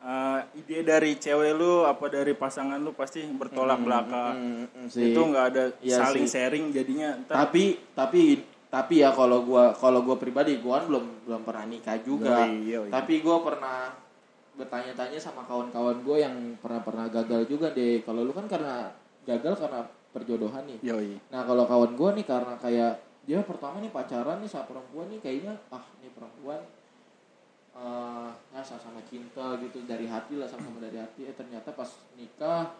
eh, 0.00 0.38
ide 0.56 0.80
dari 0.80 1.20
cewek 1.20 1.52
lu 1.52 1.84
apa 1.84 2.08
dari 2.08 2.32
pasangan 2.32 2.80
lu 2.80 2.96
pasti 2.96 3.20
bertolak 3.28 3.76
belakang 3.80 4.32
Mm, 4.32 4.64
mm, 4.72 4.88
sih. 4.88 5.12
itu 5.12 5.20
nggak 5.20 5.44
ada 5.52 5.64
Iya 5.84 5.96
saling 6.00 6.24
sih. 6.24 6.32
sharing 6.32 6.64
jadinya 6.72 7.12
ntar 7.20 7.44
tapi 7.44 7.76
tapi 7.92 8.40
tapi 8.70 9.02
ya 9.02 9.10
kalau 9.10 9.42
gua 9.42 9.74
kalau 9.74 10.06
gua 10.06 10.14
pribadi 10.14 10.62
gua 10.62 10.78
kan 10.78 10.86
belum 10.94 11.04
belum 11.26 11.42
pernah 11.42 11.66
nikah 11.66 11.98
juga. 12.06 12.46
Yoi, 12.46 12.70
yoi. 12.70 12.88
tapi 12.88 13.18
gua 13.18 13.42
pernah 13.42 13.90
bertanya-tanya 14.54 15.18
sama 15.18 15.42
kawan-kawan 15.42 16.06
gua 16.06 16.16
yang 16.22 16.54
pernah 16.62 16.78
pernah 16.86 17.06
gagal 17.10 17.50
juga 17.50 17.74
deh 17.74 17.98
kalau 18.06 18.22
lu 18.22 18.30
kan 18.30 18.46
karena 18.46 18.86
gagal 19.26 19.58
karena 19.58 19.82
perjodohan 20.14 20.62
nih. 20.70 20.78
Yoi. 20.86 21.18
nah 21.34 21.42
kalau 21.42 21.66
kawan 21.66 21.98
gua 21.98 22.14
nih 22.14 22.22
karena 22.22 22.54
kayak 22.62 22.94
dia 23.26 23.42
pertama 23.42 23.82
nih 23.82 23.90
pacaran 23.90 24.38
nih 24.38 24.48
sama 24.48 24.70
perempuan 24.70 25.06
nih 25.10 25.18
kayaknya 25.18 25.52
ah 25.74 25.84
nih 25.98 26.10
perempuan 26.14 26.62
eh 27.70 28.30
ya 28.54 28.62
sama-sama 28.62 29.02
cinta 29.06 29.58
gitu. 29.58 29.82
Dari 29.82 30.06
hati 30.06 30.38
lah 30.38 30.46
sama-sama 30.46 30.78
dari 30.78 30.98
hati. 30.98 31.26
Eh 31.26 31.34
ternyata 31.34 31.74
pas 31.74 31.90
nikah 32.14 32.70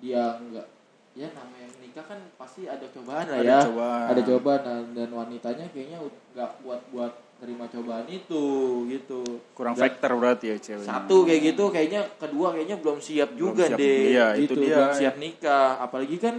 dia 0.00 0.40
enggak 0.40 0.68
ya 1.14 1.30
namanya 1.30 1.70
nikah 1.78 2.04
kan 2.04 2.18
pasti 2.34 2.66
ada 2.66 2.82
cobaan 2.88 3.24
lah 3.24 3.38
Ada 3.38 3.46
ya 3.46 3.58
cobaan. 3.64 4.06
ada 4.08 4.22
cobaan 4.24 4.60
nah, 4.60 4.80
dan 4.92 5.08
wanitanya 5.10 5.66
kayaknya 5.70 5.98
nggak 6.34 6.50
buat 6.60 6.80
buat 6.90 7.12
terima 7.36 7.66
cobaan 7.66 8.06
itu 8.08 8.44
gitu 8.88 9.22
Kurang 9.54 9.74
Dan 9.74 9.82
faktor 9.84 10.10
berarti 10.16 10.46
ya 10.48 10.56
cewek. 10.56 10.82
satu 10.82 11.16
kayak 11.22 11.40
gitu 11.48 11.64
kayaknya 11.68 12.02
kedua 12.16 12.50
kayaknya 12.50 12.76
belum 12.76 12.98
siap 12.98 13.30
juga 13.34 13.66
siap. 13.68 13.78
deh 13.78 14.00
Iya, 14.10 14.26
gitu 14.36 14.52
itu 14.52 14.60
dia. 14.60 14.74
belum 14.74 14.90
siap 14.92 15.14
nikah 15.16 15.70
apalagi 15.78 16.16
kan 16.16 16.36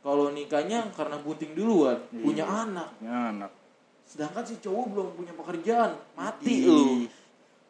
kalau 0.00 0.28
nikahnya 0.30 0.88
karena 0.90 1.16
bunting 1.18 1.52
duluan 1.52 1.98
Iya. 2.06 2.22
punya 2.22 2.44
anak 2.44 2.88
Ya, 2.98 3.16
anak. 3.30 3.50
sedangkan 4.02 4.44
si 4.44 4.54
cowok 4.58 4.84
belum 4.90 5.08
punya 5.14 5.32
pekerjaan 5.34 5.90
mati 6.14 6.56
lu 6.62 7.04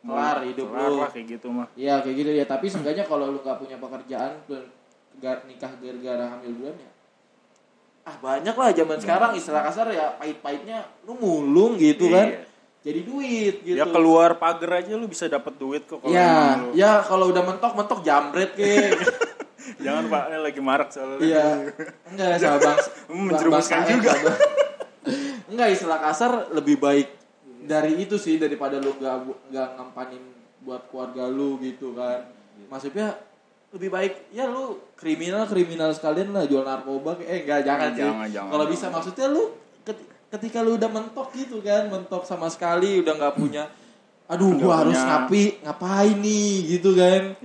kelar 0.01 0.39
hidup 0.45 0.67
Kelar 0.69 0.85
lu 0.85 0.95
lah 1.01 1.11
kayak 1.11 1.27
gitu 1.33 1.49
mah. 1.49 1.67
Iya 1.73 1.99
kayak 1.99 2.17
gitu 2.19 2.31
ya 2.31 2.45
tapi 2.45 2.67
seenggaknya 2.69 3.03
kalau 3.03 3.31
lu 3.31 3.41
nggak 3.41 3.57
punya 3.57 3.77
pekerjaan 3.77 4.37
dan 4.45 4.63
gar- 5.17 5.45
nikah 5.45 5.73
gara-gara 5.75 6.25
hamil 6.29 6.51
duluan 6.53 6.77
ya? 6.77 6.91
Ah 8.05 8.17
banyak 8.17 8.53
lah 8.53 8.69
zaman 8.71 8.99
sekarang 8.99 9.31
istilah 9.33 9.63
kasar 9.63 9.89
ya 9.89 10.13
pahit-pahitnya 10.15 10.79
lu 11.03 11.15
mulung 11.15 11.75
gitu 11.75 12.09
kan. 12.09 12.29
Iya. 12.29 12.41
jadi 12.83 13.01
duit 13.03 13.55
gitu. 13.63 13.75
Ya 13.75 13.87
keluar 13.87 14.37
pagar 14.37 14.79
aja 14.79 14.93
lu 14.93 15.07
bisa 15.07 15.25
dapat 15.27 15.57
duit 15.57 15.83
kok 15.83 15.99
kalau 15.99 16.13
ya 16.13 16.61
lu. 16.61 16.69
ya 16.75 17.01
kalau 17.01 17.29
udah 17.29 17.43
mentok 17.43 17.73
mentok 17.75 18.01
jambret 18.01 18.53
ke. 18.53 18.93
Jangan 19.81 20.05
Pak, 20.07 20.23
ini 20.29 20.39
lagi 20.39 20.61
marak 20.61 20.89
soalnya. 20.91 21.19
iya. 21.19 21.45
Enggak 22.05 22.37
sama 22.37 22.59
bang 22.59 22.79
Hmm, 23.07 23.25
menjerumuskan 23.33 23.79
Bang 23.79 23.89
juga. 23.97 24.13
Enggak 25.47 25.69
istilah 25.71 25.99
kasar 25.99 26.33
lebih 26.51 26.77
baik 26.77 27.09
dari 27.65 27.97
itu 27.99 28.17
sih 28.17 28.37
daripada 28.37 28.77
lu 28.77 28.93
nggak 28.93 29.17
bu- 29.23 29.41
nggak 29.49 29.69
ngampanin 29.75 30.21
buat 30.61 30.85
keluarga 30.87 31.25
lu 31.27 31.57
gitu 31.59 31.93
kan. 31.93 32.29
Maksudnya 32.69 33.17
lebih 33.75 33.91
baik 33.91 34.31
ya 34.31 34.47
lu 34.47 34.79
kriminal 34.95 35.51
kriminal 35.51 35.91
sekalian 35.91 36.31
lah 36.31 36.47
jual 36.47 36.63
narkoba 36.63 37.19
eh 37.27 37.43
enggak 37.43 37.67
jangan 37.67 37.91
sih 37.91 38.07
kalau 38.07 38.31
jangan. 38.31 38.67
bisa 38.71 38.87
maksudnya 38.87 39.27
lu 39.35 39.43
ket- 39.83 40.07
ketika 40.31 40.63
lu 40.63 40.79
udah 40.79 40.87
mentok 40.87 41.35
gitu 41.35 41.59
kan 41.59 41.91
mentok 41.91 42.23
sama 42.23 42.47
sekali 42.47 43.03
udah 43.03 43.19
nggak 43.19 43.35
punya 43.35 43.67
aduh 44.33 44.57
gua 44.57 44.87
harus 44.87 44.97
ngapi 44.97 45.67
ngapain 45.67 46.17
nih 46.17 46.79
gitu 46.79 46.97
kan 46.97 47.37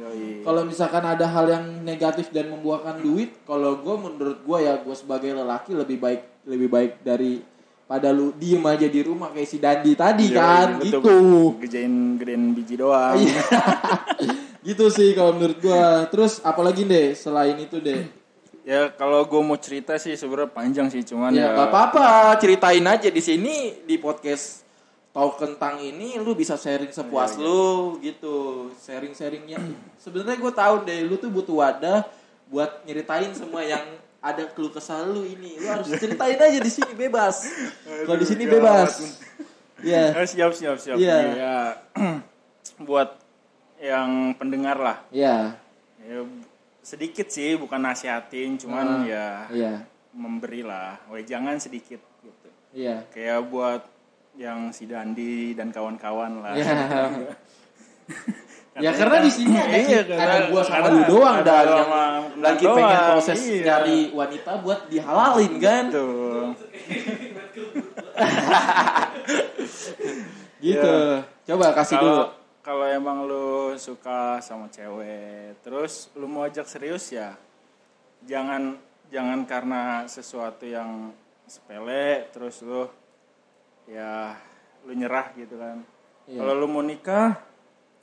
kalau 0.46 0.62
misalkan 0.64 1.04
ada 1.04 1.28
hal 1.28 1.46
yang 1.50 1.66
negatif 1.84 2.32
dan 2.32 2.48
membuahkan 2.54 3.04
duit 3.04 3.36
kalau 3.44 3.76
gue 3.84 3.96
menurut 4.00 4.40
gue 4.40 4.58
ya 4.64 4.80
gue 4.80 4.96
sebagai 4.96 5.36
lelaki 5.36 5.76
lebih 5.76 6.00
baik 6.00 6.22
lebih 6.48 6.70
baik 6.72 6.92
dari 7.04 7.44
pada 7.84 8.14
lu 8.14 8.32
diem 8.38 8.62
aja 8.64 8.86
di 8.86 9.02
rumah 9.02 9.34
kayak 9.34 9.50
si 9.50 9.58
Dandi 9.58 9.98
tadi 9.98 10.30
Yoi, 10.30 10.38
kan 10.38 10.68
betul. 10.78 11.02
gitu 11.02 11.18
Gedein 11.66 12.22
gedein 12.22 12.44
biji 12.54 12.78
doang. 12.78 13.18
Iya. 14.60 14.68
gitu 14.68 14.86
sih 14.88 15.10
kalau 15.12 15.32
menurut 15.32 15.58
gue 15.58 15.82
terus 16.08 16.40
apalagi 16.42 16.84
deh 16.84 17.12
selain 17.14 17.56
itu 17.56 17.80
deh 17.80 18.04
Ya 18.62 18.86
kalau 18.92 19.26
gue 19.26 19.42
mau 19.42 19.58
cerita 19.58 19.98
sih 19.98 20.14
sebenarnya 20.14 20.52
panjang 20.52 20.88
sih 20.88 21.02
cuman 21.02 21.32
ya 21.32 21.42
ya, 21.42 21.48
nggak 21.52 21.70
apa-apa. 21.70 22.38
ceritain 22.38 22.86
aja 22.86 23.10
di 23.10 23.18
sini 23.18 23.82
di 23.82 23.98
podcast 23.98 24.62
tahu 25.10 25.34
kentang 25.36 25.82
ini 25.82 26.22
lu 26.22 26.38
bisa 26.38 26.54
sharing 26.54 26.94
sepuas 26.94 27.34
Iya, 27.34 27.42
lu 27.42 27.64
gitu. 27.98 28.70
Sharing 28.78 29.18
sharingnya 29.18 29.58
sebenarnya 29.98 30.38
gue 30.38 30.54
tahu 30.54 30.76
deh 30.86 31.02
lu 31.02 31.18
tuh 31.18 31.28
butuh 31.28 31.56
wadah 31.58 32.06
buat 32.46 32.86
nyeritain 32.86 33.34
semua 33.34 33.66
yang 33.66 33.82
ada 34.20 34.46
keluh 34.46 34.70
kesal 34.70 35.08
lu 35.08 35.24
ini. 35.24 35.58
Lu 35.58 35.66
harus 35.66 35.90
ceritain 35.90 36.38
aja 36.38 36.60
di 36.60 36.70
sini 36.70 36.94
bebas. 36.94 37.50
Kalau 38.06 38.18
di 38.20 38.28
sini 38.28 38.44
Aduh, 38.46 38.54
bebas. 38.60 39.02
ya 39.82 40.14
Eh, 40.14 40.28
siap 40.28 40.54
siap 40.54 40.78
siap. 40.78 40.98
Iya. 41.00 41.18
Ya, 41.34 41.56
buat 42.86 43.18
yang 43.80 44.10
pendengar 44.36 44.76
lah. 44.76 44.98
ya 45.10 45.56
Ya, 46.00 46.24
sedikit 46.82 47.28
sih 47.28 47.54
bukan 47.54 47.80
nasihatin 47.80 48.56
cuman 48.56 49.04
Ah, 49.04 49.06
ya 49.06 49.28
iya 49.50 49.74
memberi 50.10 50.62
lah. 50.62 50.96
Weh 51.08 51.22
jangan 51.22 51.56
sedikit 51.56 52.00
gitu. 52.20 52.50
iya 52.72 53.04
Kayak 53.10 53.46
buat 53.46 53.82
yang 54.34 54.72
si 54.72 54.86
Dandi 54.86 55.52
dan 55.54 55.70
kawan-kawan 55.70 56.40
lah. 56.40 56.56
ya 56.56 56.72
Ya 58.80 58.96
karena 58.96 59.20
kan- 59.20 59.26
di 59.28 59.30
sini 59.30 59.54
ada, 59.54 59.76
Iya, 59.76 60.00
ada 60.02 60.16
karena- 60.16 60.48
gua 60.48 60.62
sama 60.64 60.88
lu 60.88 61.02
doang 61.06 61.38
dan 61.44 61.66
yang 61.68 61.92
lagi 62.40 62.64
doang, 62.64 62.78
pengen 62.80 63.00
proses 63.06 63.40
iya. 63.44 63.64
dari 63.68 64.00
wanita 64.10 64.52
buat 64.58 64.80
dihalalin 64.88 65.54
kan 65.60 65.84
Tuh. 65.92 66.56
gitu 70.60 70.96
coba 71.46 71.66
kasih 71.74 71.96
dulu 71.98 72.24
Kalau 72.60 72.86
emang 72.86 73.24
lu 73.24 73.48
suka 73.80 74.44
sama 74.44 74.68
cewek, 74.68 75.64
terus 75.64 76.12
lu 76.14 76.28
mau 76.28 76.44
ajak 76.44 76.68
serius 76.68 77.08
ya, 77.10 77.34
jangan 78.28 78.76
jangan 79.08 79.48
karena 79.48 79.82
sesuatu 80.06 80.68
yang 80.68 81.16
sepele, 81.48 82.28
terus 82.30 82.60
lu 82.62 82.84
ya 83.88 84.36
lu 84.84 84.92
nyerah 84.92 85.32
gitu 85.34 85.56
kan. 85.56 85.82
Iya. 86.28 86.44
Kalau 86.44 86.54
lu 86.60 86.68
mau 86.68 86.84
nikah, 86.84 87.40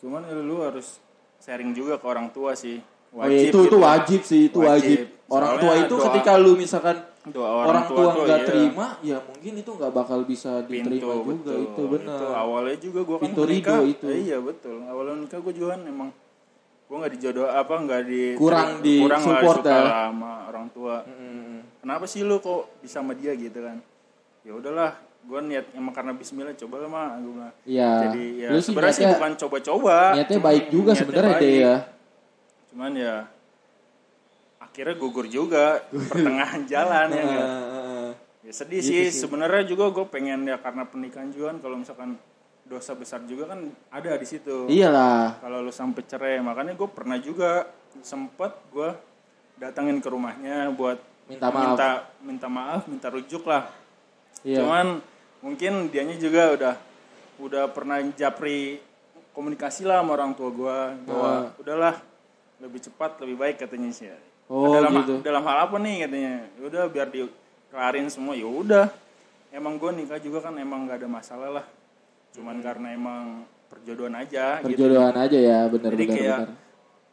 cuman 0.00 0.24
lu 0.32 0.64
harus 0.64 0.98
sharing 1.38 1.76
juga 1.76 2.00
ke 2.00 2.06
orang 2.08 2.32
tua 2.32 2.56
sih. 2.56 2.80
Oh 3.12 3.22
iya, 3.28 3.48
itu 3.48 3.58
itu 3.64 3.76
wajib 3.78 4.20
sih 4.24 4.40
itu 4.50 4.58
wajib, 4.60 4.98
Wajib. 4.98 5.30
orang 5.30 5.50
Soalnya 5.52 5.62
tua 5.62 5.74
itu 5.84 5.94
doa- 5.94 6.04
ketika 6.10 6.32
lu 6.36 6.52
misalkan 6.52 6.96
Doa 7.26 7.50
orang, 7.66 7.90
tua 7.90 8.14
tuh, 8.14 8.22
nggak 8.22 8.38
iya. 8.38 8.46
terima 8.46 8.86
ya 9.02 9.18
mungkin 9.18 9.52
itu 9.58 9.70
nggak 9.74 9.90
bakal 9.90 10.22
bisa 10.22 10.62
pintu 10.62 10.94
diterima 10.94 11.10
juga 11.18 11.26
betul. 11.34 11.58
itu 11.58 11.82
benar 11.90 12.18
Itu 12.22 12.26
awalnya 12.30 12.76
juga 12.78 13.00
gue 13.02 13.16
kan 13.18 13.24
Pintu 13.26 13.42
ridho 13.42 13.76
itu. 13.82 14.04
eh, 14.06 14.18
iya 14.30 14.38
betul. 14.38 14.76
Awalnya 14.86 15.14
nikah 15.26 15.40
gue 15.42 15.54
juga 15.58 15.68
kan 15.74 15.80
emang 15.84 16.08
gue 16.86 16.96
nggak 17.02 17.12
dijodoh 17.18 17.46
apa 17.50 17.74
nggak 17.82 18.02
di 18.06 18.22
Kurang 18.38 18.68
di 18.78 19.02
kurang 19.02 19.22
support 19.26 19.66
ya. 19.66 19.74
lah 19.74 19.92
sama 20.06 20.32
orang 20.46 20.66
tua. 20.70 20.96
Mm. 21.02 21.58
Kenapa 21.82 22.04
sih 22.06 22.22
lu 22.22 22.38
kok 22.38 22.78
bisa 22.78 23.02
sama 23.02 23.10
dia 23.18 23.34
gitu 23.34 23.58
kan? 23.58 23.82
Ya 24.46 24.54
udahlah, 24.54 24.94
gue 25.26 25.40
niat 25.50 25.66
emang 25.74 25.90
karena 25.90 26.14
Bismillah 26.14 26.54
coba 26.54 26.86
lah 26.86 26.90
mah 26.90 27.06
gue 27.18 27.32
bilang. 27.34 27.54
Iya. 27.66 27.90
Jadi 28.06 28.24
ya 28.38 28.48
sebenarnya 28.62 28.94
sih 28.94 29.06
bukan 29.10 29.32
coba-coba. 29.34 29.96
niatnya 30.14 30.38
baik 30.38 30.64
juga 30.70 30.90
sebenarnya 30.94 31.34
deh 31.42 31.54
ya 31.58 31.76
Cuman 32.70 32.92
ya 32.94 33.14
akhirnya 34.76 34.92
gugur 34.94 35.24
juga 35.24 35.80
pertengahan 35.88 36.68
jalan 36.72 37.08
ya? 37.08 37.24
Heeh. 37.24 38.08
Ya 38.44 38.52
sedih 38.52 38.78
Gitu 38.78 38.92
sih. 38.92 39.02
sih. 39.08 39.24
Sebenarnya 39.24 39.64
juga 39.64 39.88
gue 39.88 40.04
pengen 40.04 40.44
ya 40.44 40.60
karena 40.60 40.84
pernikahan 40.84 41.32
juga 41.32 41.50
kan 41.50 41.58
kalau 41.58 41.76
misalkan 41.80 42.20
dosa 42.62 42.92
besar 42.92 43.24
juga 43.24 43.48
kan 43.48 43.64
ada 43.88 44.12
di 44.14 44.26
situ. 44.28 44.68
iyalah 44.68 45.40
Kalau 45.40 45.64
lu 45.64 45.72
sampai 45.72 46.04
cerai, 46.04 46.36
makanya 46.38 46.76
gue 46.76 46.88
pernah 46.92 47.16
juga 47.16 47.64
sempet 47.98 48.52
gue 48.68 48.92
datangin 49.56 49.96
ke 49.96 50.08
rumahnya 50.12 50.68
buat 50.70 51.00
Minta 51.24 51.48
maaf. 51.48 51.62
minta 51.64 51.88
minta 52.20 52.46
maaf, 52.46 52.82
minta 52.84 53.08
rujuk 53.08 53.48
lah. 53.48 53.72
iya 54.44 54.60
Cuman 54.60 55.00
mungkin 55.40 55.88
dianya 55.88 56.20
juga 56.20 56.52
udah 56.52 56.74
udah 57.40 57.64
pernah 57.72 58.04
japri 58.12 58.76
komunikasi 59.32 59.88
lah 59.88 60.04
sama 60.04 60.12
orang 60.12 60.36
tua 60.36 60.52
gue 60.52 60.76
bahwa 61.02 61.32
udahlah 61.56 61.96
lebih 62.60 62.84
cepat 62.84 63.16
lebih 63.24 63.40
baik 63.40 63.56
katanya 63.58 63.88
sih. 63.90 64.12
Oh, 64.46 64.70
dalam 64.72 64.92
gitu. 64.96 65.14
dalam 65.20 65.42
hal 65.42 65.58
apa 65.66 65.76
nih 65.76 66.06
katanya? 66.06 66.34
Ya 66.46 66.62
Udah 66.62 66.82
biar 66.86 67.08
dikelarin 67.08 68.06
semua. 68.06 68.32
Ya 68.32 68.46
udah. 68.46 68.86
Emang 69.50 69.74
gue 69.74 69.90
nikah 69.92 70.18
juga 70.18 70.38
kan 70.40 70.54
emang 70.54 70.86
nggak 70.86 71.02
ada 71.02 71.08
masalah 71.08 71.50
lah. 71.52 71.66
Cuman 72.30 72.60
karena 72.60 72.92
emang 72.92 73.42
perjodohan 73.66 74.14
aja 74.14 74.62
gitu. 74.62 74.78
perjodohan 74.78 75.16
aja 75.16 75.34
ya 75.34 75.60
benar 75.66 75.90
Jadi 75.90 76.04
benar 76.04 76.14
kayak 76.14 76.38
benar 76.38 76.50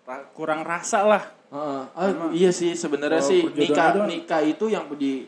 ra- 0.06 0.28
kurang 0.32 0.62
rasa 0.62 1.00
lah. 1.02 1.24
Heeh. 1.50 1.82
Ah, 1.92 2.30
iya 2.30 2.50
sih 2.50 2.74
sebenarnya 2.74 3.18
Kalau 3.18 3.30
sih 3.30 3.42
nikah 3.52 3.88
doang. 3.96 4.06
nikah 4.06 4.42
itu 4.42 4.66
yang 4.68 4.86
di 4.92 5.26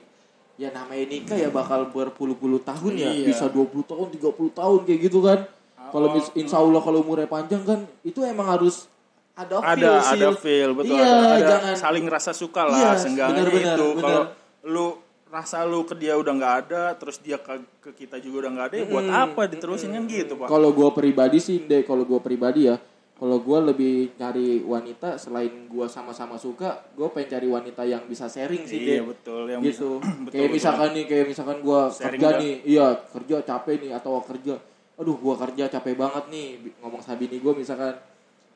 ya 0.55 0.69
namanya 0.69 1.05
nikah 1.07 1.35
ya 1.35 1.49
bakal 1.49 1.89
berpuluh-puluh 1.89 2.61
tahun 2.61 2.93
ya 2.95 3.09
Iya. 3.11 3.25
bisa 3.27 3.45
20 3.47 3.83
tahun 3.83 4.07
30 4.09 4.31
tahun 4.51 4.79
kayak 4.83 4.99
gitu 5.03 5.19
kan 5.19 5.39
kalau 5.85 6.07
mis- 6.11 6.31
insya 6.33 6.57
Allah 6.57 6.79
kalau 6.79 7.01
umurnya 7.01 7.27
panjang 7.27 7.59
kan 7.61 7.83
itu 8.01 8.21
emang 8.21 8.47
harus 8.47 8.87
ada 9.35 9.55
feel 9.59 9.67
ada 9.67 9.91
sih. 9.99 10.11
ada 10.15 10.27
feel 10.33 10.69
betul 10.73 10.95
iya, 10.95 11.05
ada, 11.05 11.27
ada 11.29 11.45
jangan 11.45 11.73
saling 11.75 12.05
rasa 12.05 12.31
suka 12.31 12.61
Iya, 12.63 12.71
lah 12.71 12.95
seenggaknya 12.95 13.41
benar-benar, 13.41 13.75
itu 13.75 13.87
benar. 13.91 14.01
kalau 14.01 14.23
lu 14.65 14.87
rasa 15.27 15.57
lu 15.61 15.83
ke 15.83 15.93
dia 15.93 16.15
udah 16.15 16.33
nggak 16.33 16.55
ada 16.63 16.83
terus 16.95 17.19
dia 17.19 17.35
ke, 17.35 17.53
ke 17.79 17.89
kita 17.93 18.15
juga 18.17 18.47
udah 18.47 18.51
nggak 18.53 18.67
ada 18.71 18.75
ya 18.77 18.85
buat 18.85 19.07
apa 19.07 19.41
diterusin 19.45 19.91
kan 19.91 20.03
gitu 20.05 20.33
pak 20.35 20.47
kalau 20.47 20.71
gue 20.71 20.89
pribadi 20.89 21.37
sih 21.37 21.59
deh 21.61 21.83
kalau 21.83 22.01
gue 22.01 22.19
pribadi 22.19 22.71
ya 22.71 22.79
kalau 23.15 23.39
gue 23.39 23.59
lebih 23.65 23.95
cari 24.13 24.59
wanita 24.59 25.15
selain 25.15 25.67
gue 25.67 25.87
sama-sama 25.87 26.35
suka 26.35 26.87
gue 26.95 27.07
pengen 27.11 27.29
cari 27.31 27.47
wanita 27.47 27.83
yang 27.83 28.07
bisa 28.07 28.27
sharing 28.27 28.63
sih 28.63 28.79
Iya 28.79 28.87
deh 28.87 29.01
betul 29.05 29.41
yang 29.47 29.59
gitu 29.59 29.99
bisa. 29.99 30.07
betul, 30.23 30.31
kayak 30.31 30.47
betul. 30.47 30.55
misalkan 30.55 30.89
nih 30.95 31.05
kayak 31.05 31.25
misalkan 31.27 31.57
gue 31.59 31.79
kerja 31.91 32.27
dah. 32.31 32.39
nih 32.39 32.53
iya 32.63 32.85
kerja 33.03 33.35
capek 33.43 33.75
nih 33.81 33.91
atau 33.91 34.13
kerja 34.23 34.53
aduh 34.95 35.15
gue 35.15 35.35
kerja 35.35 35.63
capek 35.69 35.95
banget 35.95 36.23
nih 36.31 36.47
ngomong 36.79 37.01
sama 37.03 37.19
bini 37.19 37.43
gue 37.43 37.51
misalkan 37.51 37.91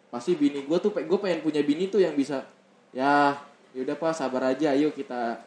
pasti 0.09 0.33
bini 0.33 0.61
gue 0.61 0.77
tuh 0.77 0.89
gue 0.91 1.17
pengen 1.17 1.39
punya 1.39 1.61
bini 1.61 1.85
tuh 1.85 1.99
yang 1.99 2.13
bisa 2.13 2.41
ya 2.89 3.37
yaudah 3.71 3.95
pak 3.95 4.11
sabar 4.11 4.49
aja 4.49 4.73
ayo 4.73 4.89
kita 4.89 5.37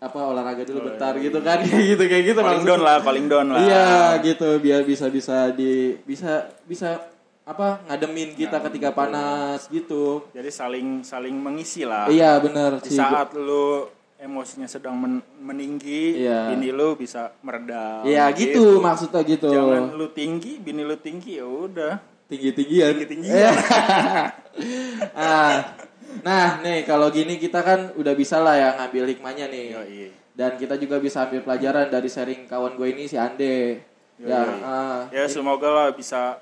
apa 0.00 0.20
olahraga 0.24 0.64
dulu 0.64 0.80
Oh, 0.80 0.86
bentar 0.86 1.12
iya, 1.12 1.22
gitu 1.22 1.38
kan 1.40 1.58
kayak 1.62 1.84
gitu 1.86 2.04
kayak 2.06 2.24
gitu 2.26 2.40
maksudnya. 2.40 2.66
down 2.66 2.80
lah 2.80 2.96
calling 2.98 3.28
down 3.28 3.48
lah 3.50 3.60
Iya 3.60 3.86
gitu 4.22 4.48
biar 4.56 4.80
bisa 4.82 5.06
bisa 5.08 5.52
di 5.52 5.72
bisa 6.00 6.48
bisa 6.64 7.04
apa 7.42 7.84
ngademin 7.84 8.32
kita 8.32 8.56
Nah, 8.56 8.64
ketika 8.64 8.88
betul. 8.88 9.00
panas 9.02 9.60
gitu. 9.68 10.04
jadi 10.32 10.48
saling 10.48 11.02
saling 11.02 11.36
mengisi 11.36 11.84
lah 11.84 12.08
Iya 12.08 12.40
benar 12.40 12.80
di 12.80 12.88
sih. 12.88 12.96
saat 12.96 13.36
lu 13.36 13.84
emosinya 14.16 14.64
sedang 14.64 14.96
men- 14.96 15.24
meninggi 15.36 16.16
Iya. 16.18 16.48
bini 16.48 16.68
lu 16.70 16.96
bisa 16.96 17.36
meredam 17.38 18.00
Iya 18.02 18.32
gitu, 18.32 18.80
maksudnya 18.80 19.20
gitu. 19.22 19.52
jangan 19.52 19.92
lu 19.92 20.08
tinggi 20.08 20.56
bini 20.56 20.80
lu 20.80 20.96
tinggi 20.96 21.36
ya 21.36 21.44
udah 21.44 22.00
Tinggi 22.30 22.50
tinggian. 22.54 22.94
Tinggi-tinggian. 22.94 23.54
ah, 25.18 25.74
nah 26.22 26.62
nih 26.62 26.86
kalau 26.86 27.10
gini 27.10 27.42
kita 27.42 27.60
kan 27.66 27.90
udah 27.98 28.14
bisa 28.14 28.38
lah 28.38 28.54
ya 28.54 28.68
ngambil 28.78 29.10
hikmahnya 29.10 29.50
nih. 29.50 29.66
Yoi. 29.74 30.02
Dan 30.30 30.54
kita 30.54 30.78
juga 30.78 31.02
bisa 31.02 31.26
ambil 31.26 31.42
pelajaran 31.42 31.90
dari 31.90 32.06
sharing 32.06 32.46
kawan 32.46 32.78
gue 32.78 32.88
ini 32.94 33.10
si 33.10 33.18
Ande. 33.18 33.82
Yoi. 34.22 34.30
Ya, 34.30 34.46
ah, 34.62 35.00
ya 35.10 35.26
semoga 35.26 35.68
lah 35.74 35.88
bisa 35.90 36.38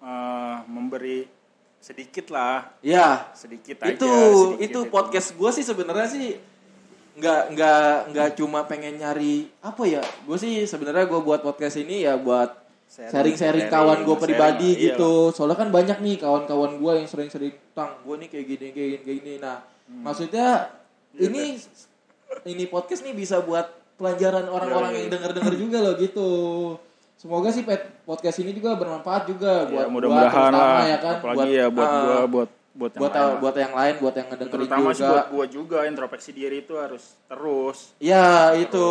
eh, 0.00 0.56
memberi 0.64 1.36
sedikit 1.86 2.34
lah 2.34 2.74
ya 2.82 3.30
sedikit 3.30 3.86
aja 3.86 3.94
itu 3.94 4.10
sedikit 4.10 4.66
itu 4.66 4.80
podcast 4.90 5.38
gue 5.38 5.50
sih 5.54 5.62
sebenarnya 5.62 6.08
sih 6.10 6.34
nggak 7.14 7.42
nggak 7.54 7.88
nggak 8.10 8.28
cuma 8.42 8.66
pengen 8.66 8.98
nyari 8.98 9.46
apa 9.62 9.86
ya 9.86 10.02
gue 10.02 10.34
sih 10.34 10.66
sebenarnya 10.66 11.06
gue 11.06 11.20
buat 11.22 11.46
podcast 11.46 11.78
ini 11.78 12.02
ya 12.02 12.18
buat 12.18 12.65
sharing-sharing 12.88 13.36
sharing, 13.36 13.66
kawan 13.68 13.98
gue 13.98 14.08
sharing. 14.08 14.24
pribadi 14.24 14.68
lah, 14.68 14.78
iya. 14.78 14.84
gitu. 14.90 15.12
Soalnya 15.30 15.56
kan 15.56 15.68
banyak 15.68 15.98
nih 15.98 16.16
kawan-kawan 16.16 16.72
gue 16.76 16.92
yang 16.94 17.06
sering-sering 17.06 17.52
tang 17.70 17.98
gue 18.00 18.14
nih 18.16 18.28
kayak 18.28 18.46
gini 18.46 18.66
kayak 18.70 18.88
gini 18.88 18.98
kayak 19.02 19.18
gini. 19.20 19.34
Nah 19.38 19.58
Hmm. 19.86 20.02
maksudnya 20.02 20.66
Iya, 21.12 21.30
ini 21.30 21.42
ini 22.44 22.64
podcast 22.66 23.00
nih 23.00 23.14
bisa 23.14 23.38
buat 23.38 23.64
pelajaran 23.94 24.46
orang-orang 24.46 24.90
Iya, 24.90 24.94
iya. 24.94 25.00
yang 25.00 25.10
denger-denger 25.14 25.54
juga 25.62 25.78
loh 25.80 25.94
gitu. 25.96 26.28
Semoga 27.16 27.48
sih 27.48 27.64
podcast 28.02 28.36
ini 28.38 28.50
juga 28.50 28.74
bermanfaat 28.74 29.24
juga 29.24 29.64
Ya, 29.64 29.70
buat 29.72 29.86
mudah-mudahan 29.88 30.26
gua 30.26 30.42
terutama 30.52 30.60
lah. 30.76 30.84
ya 30.84 30.98
kan 30.98 31.14
apalagi 31.16 31.50
ya 31.50 31.66
buat 31.68 31.86
ah, 31.86 31.96
gua 31.96 32.18
buat 32.26 32.50
buat 32.76 32.92
yang 32.92 33.00
buat 33.00 33.12
lain 33.16 33.24
lah. 33.24 33.36
buat 33.40 33.56
yang 33.56 33.72
lain 33.72 33.94
buat 34.04 34.14
yang 34.14 34.28
ngedengerin 34.28 34.52
terutama 34.52 34.88
sih 34.92 35.00
juga. 35.00 35.08
buat 35.10 35.26
gua 35.32 35.46
juga 35.48 35.78
introspeksi 35.88 36.30
diri 36.36 36.56
itu 36.62 36.74
harus 36.76 37.04
terus. 37.24 37.78
Ya 37.96 38.52
itu. 38.52 38.86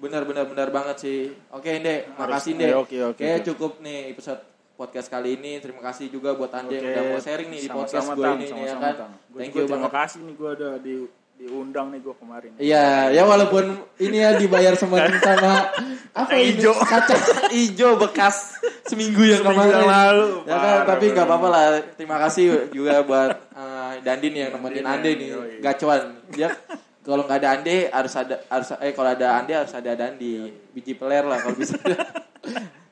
Benar 0.00 0.24
benar 0.24 0.48
benar 0.48 0.68
banget 0.72 0.96
sih. 1.04 1.20
Oke 1.52 1.76
Inde 1.76 2.08
makasih 2.16 2.56
Inde. 2.56 2.72
Oke, 2.72 2.96
oke, 3.04 3.20
oke. 3.20 3.44
cukup 3.52 3.84
nih 3.84 4.16
episode 4.16 4.40
podcast 4.76 5.08
kali 5.08 5.36
ini. 5.40 5.60
Terima 5.60 5.80
kasih 5.80 6.12
juga 6.12 6.36
buat 6.36 6.52
Ande 6.52 6.76
yang 6.76 6.84
Oke, 6.84 6.92
udah 6.92 7.04
mau 7.08 7.20
sharing 7.20 7.48
nih 7.48 7.60
di 7.64 7.68
podcast 7.72 8.06
gue 8.12 8.24
Tang, 8.24 8.36
ini 8.36 8.44
nih, 8.44 8.48
ya 8.48 8.52
sama-sama, 8.52 8.80
kan. 8.84 8.94
Tang. 8.96 9.12
Gua 9.12 9.38
thank 9.40 9.52
juga 9.52 9.60
you 9.60 9.66
terima 9.68 9.76
banget. 9.80 9.92
kasih 9.96 10.20
nih 10.20 10.34
gua 10.36 10.50
ada 10.52 10.70
di 10.80 10.94
diundang 11.36 11.86
nih 11.92 12.00
gua 12.00 12.14
kemarin. 12.16 12.50
Iya, 12.56 12.86
ya 13.12 13.22
walaupun 13.28 13.64
ini 14.00 14.16
ya 14.24 14.30
dibayar 14.40 14.72
sama 14.76 14.96
sama 15.28 15.68
apa 16.16 16.32
ini? 16.36 16.56
ijo. 16.56 16.72
kacang 16.72 17.22
ijo 17.52 17.88
bekas 18.00 18.56
seminggu 18.86 19.22
yang 19.26 19.42
Seminggu 19.42 19.62
kemarin. 19.66 19.78
yang 19.82 19.90
lalu. 19.90 20.30
Ya 20.46 20.56
kan, 20.56 20.62
Parah, 20.62 20.84
tapi 20.86 21.04
nggak 21.12 21.26
apa-apa 21.26 21.48
lah. 21.50 21.64
Terima 21.98 22.16
kasih 22.22 22.44
juga 22.70 22.94
buat 23.02 23.30
eh, 23.52 23.92
Dandin 24.02 24.34
yang 24.34 24.50
nemenin 24.54 24.86
Ande 24.86 25.10
nih, 25.18 25.28
gacuan. 25.60 26.22
Dia 26.30 26.48
kalau 27.02 27.22
nggak 27.26 27.38
ada 27.42 27.48
Ande 27.58 27.76
harus 27.90 28.14
ada 28.18 28.36
harus 28.50 28.68
eh 28.78 28.92
kalau 28.94 29.10
ada 29.10 29.28
Ande 29.42 29.52
harus 29.54 29.72
ada 29.74 29.90
Dandi. 29.94 30.50
Biji 30.74 30.94
peler 30.94 31.26
lah 31.26 31.38
kalau 31.42 31.56
bisa. 31.58 31.74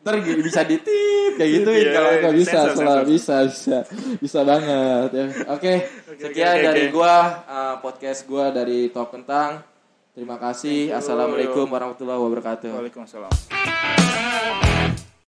Ntar 0.04 0.20
bisa 0.20 0.60
ditit 0.68 1.32
kayak 1.40 1.48
gitu 1.48 1.70
Iya, 1.72 1.96
kalau 1.96 2.10
nggak 2.20 2.34
bisa 2.36 2.58
sensor. 2.76 3.08
bisa 3.08 3.36
bisa 3.48 3.78
bisa 4.20 4.38
banget 4.44 5.08
ya. 5.16 5.24
Oke, 5.48 5.72
sekian 6.20 6.60
oke, 6.60 6.64
dari 6.68 6.82
oke. 6.84 6.92
gua 6.92 7.14
uh, 7.48 7.74
podcast 7.80 8.28
gua 8.28 8.52
dari 8.52 8.92
Talk 8.92 9.16
Kentang. 9.16 9.64
Terima 10.12 10.37
kasih. 10.37 10.92
Assalamualaikum 10.92 11.64
warahmatullahi 11.64 12.20
wabarakatuh. 12.20 12.70
Waalaikumsalam 12.76 13.33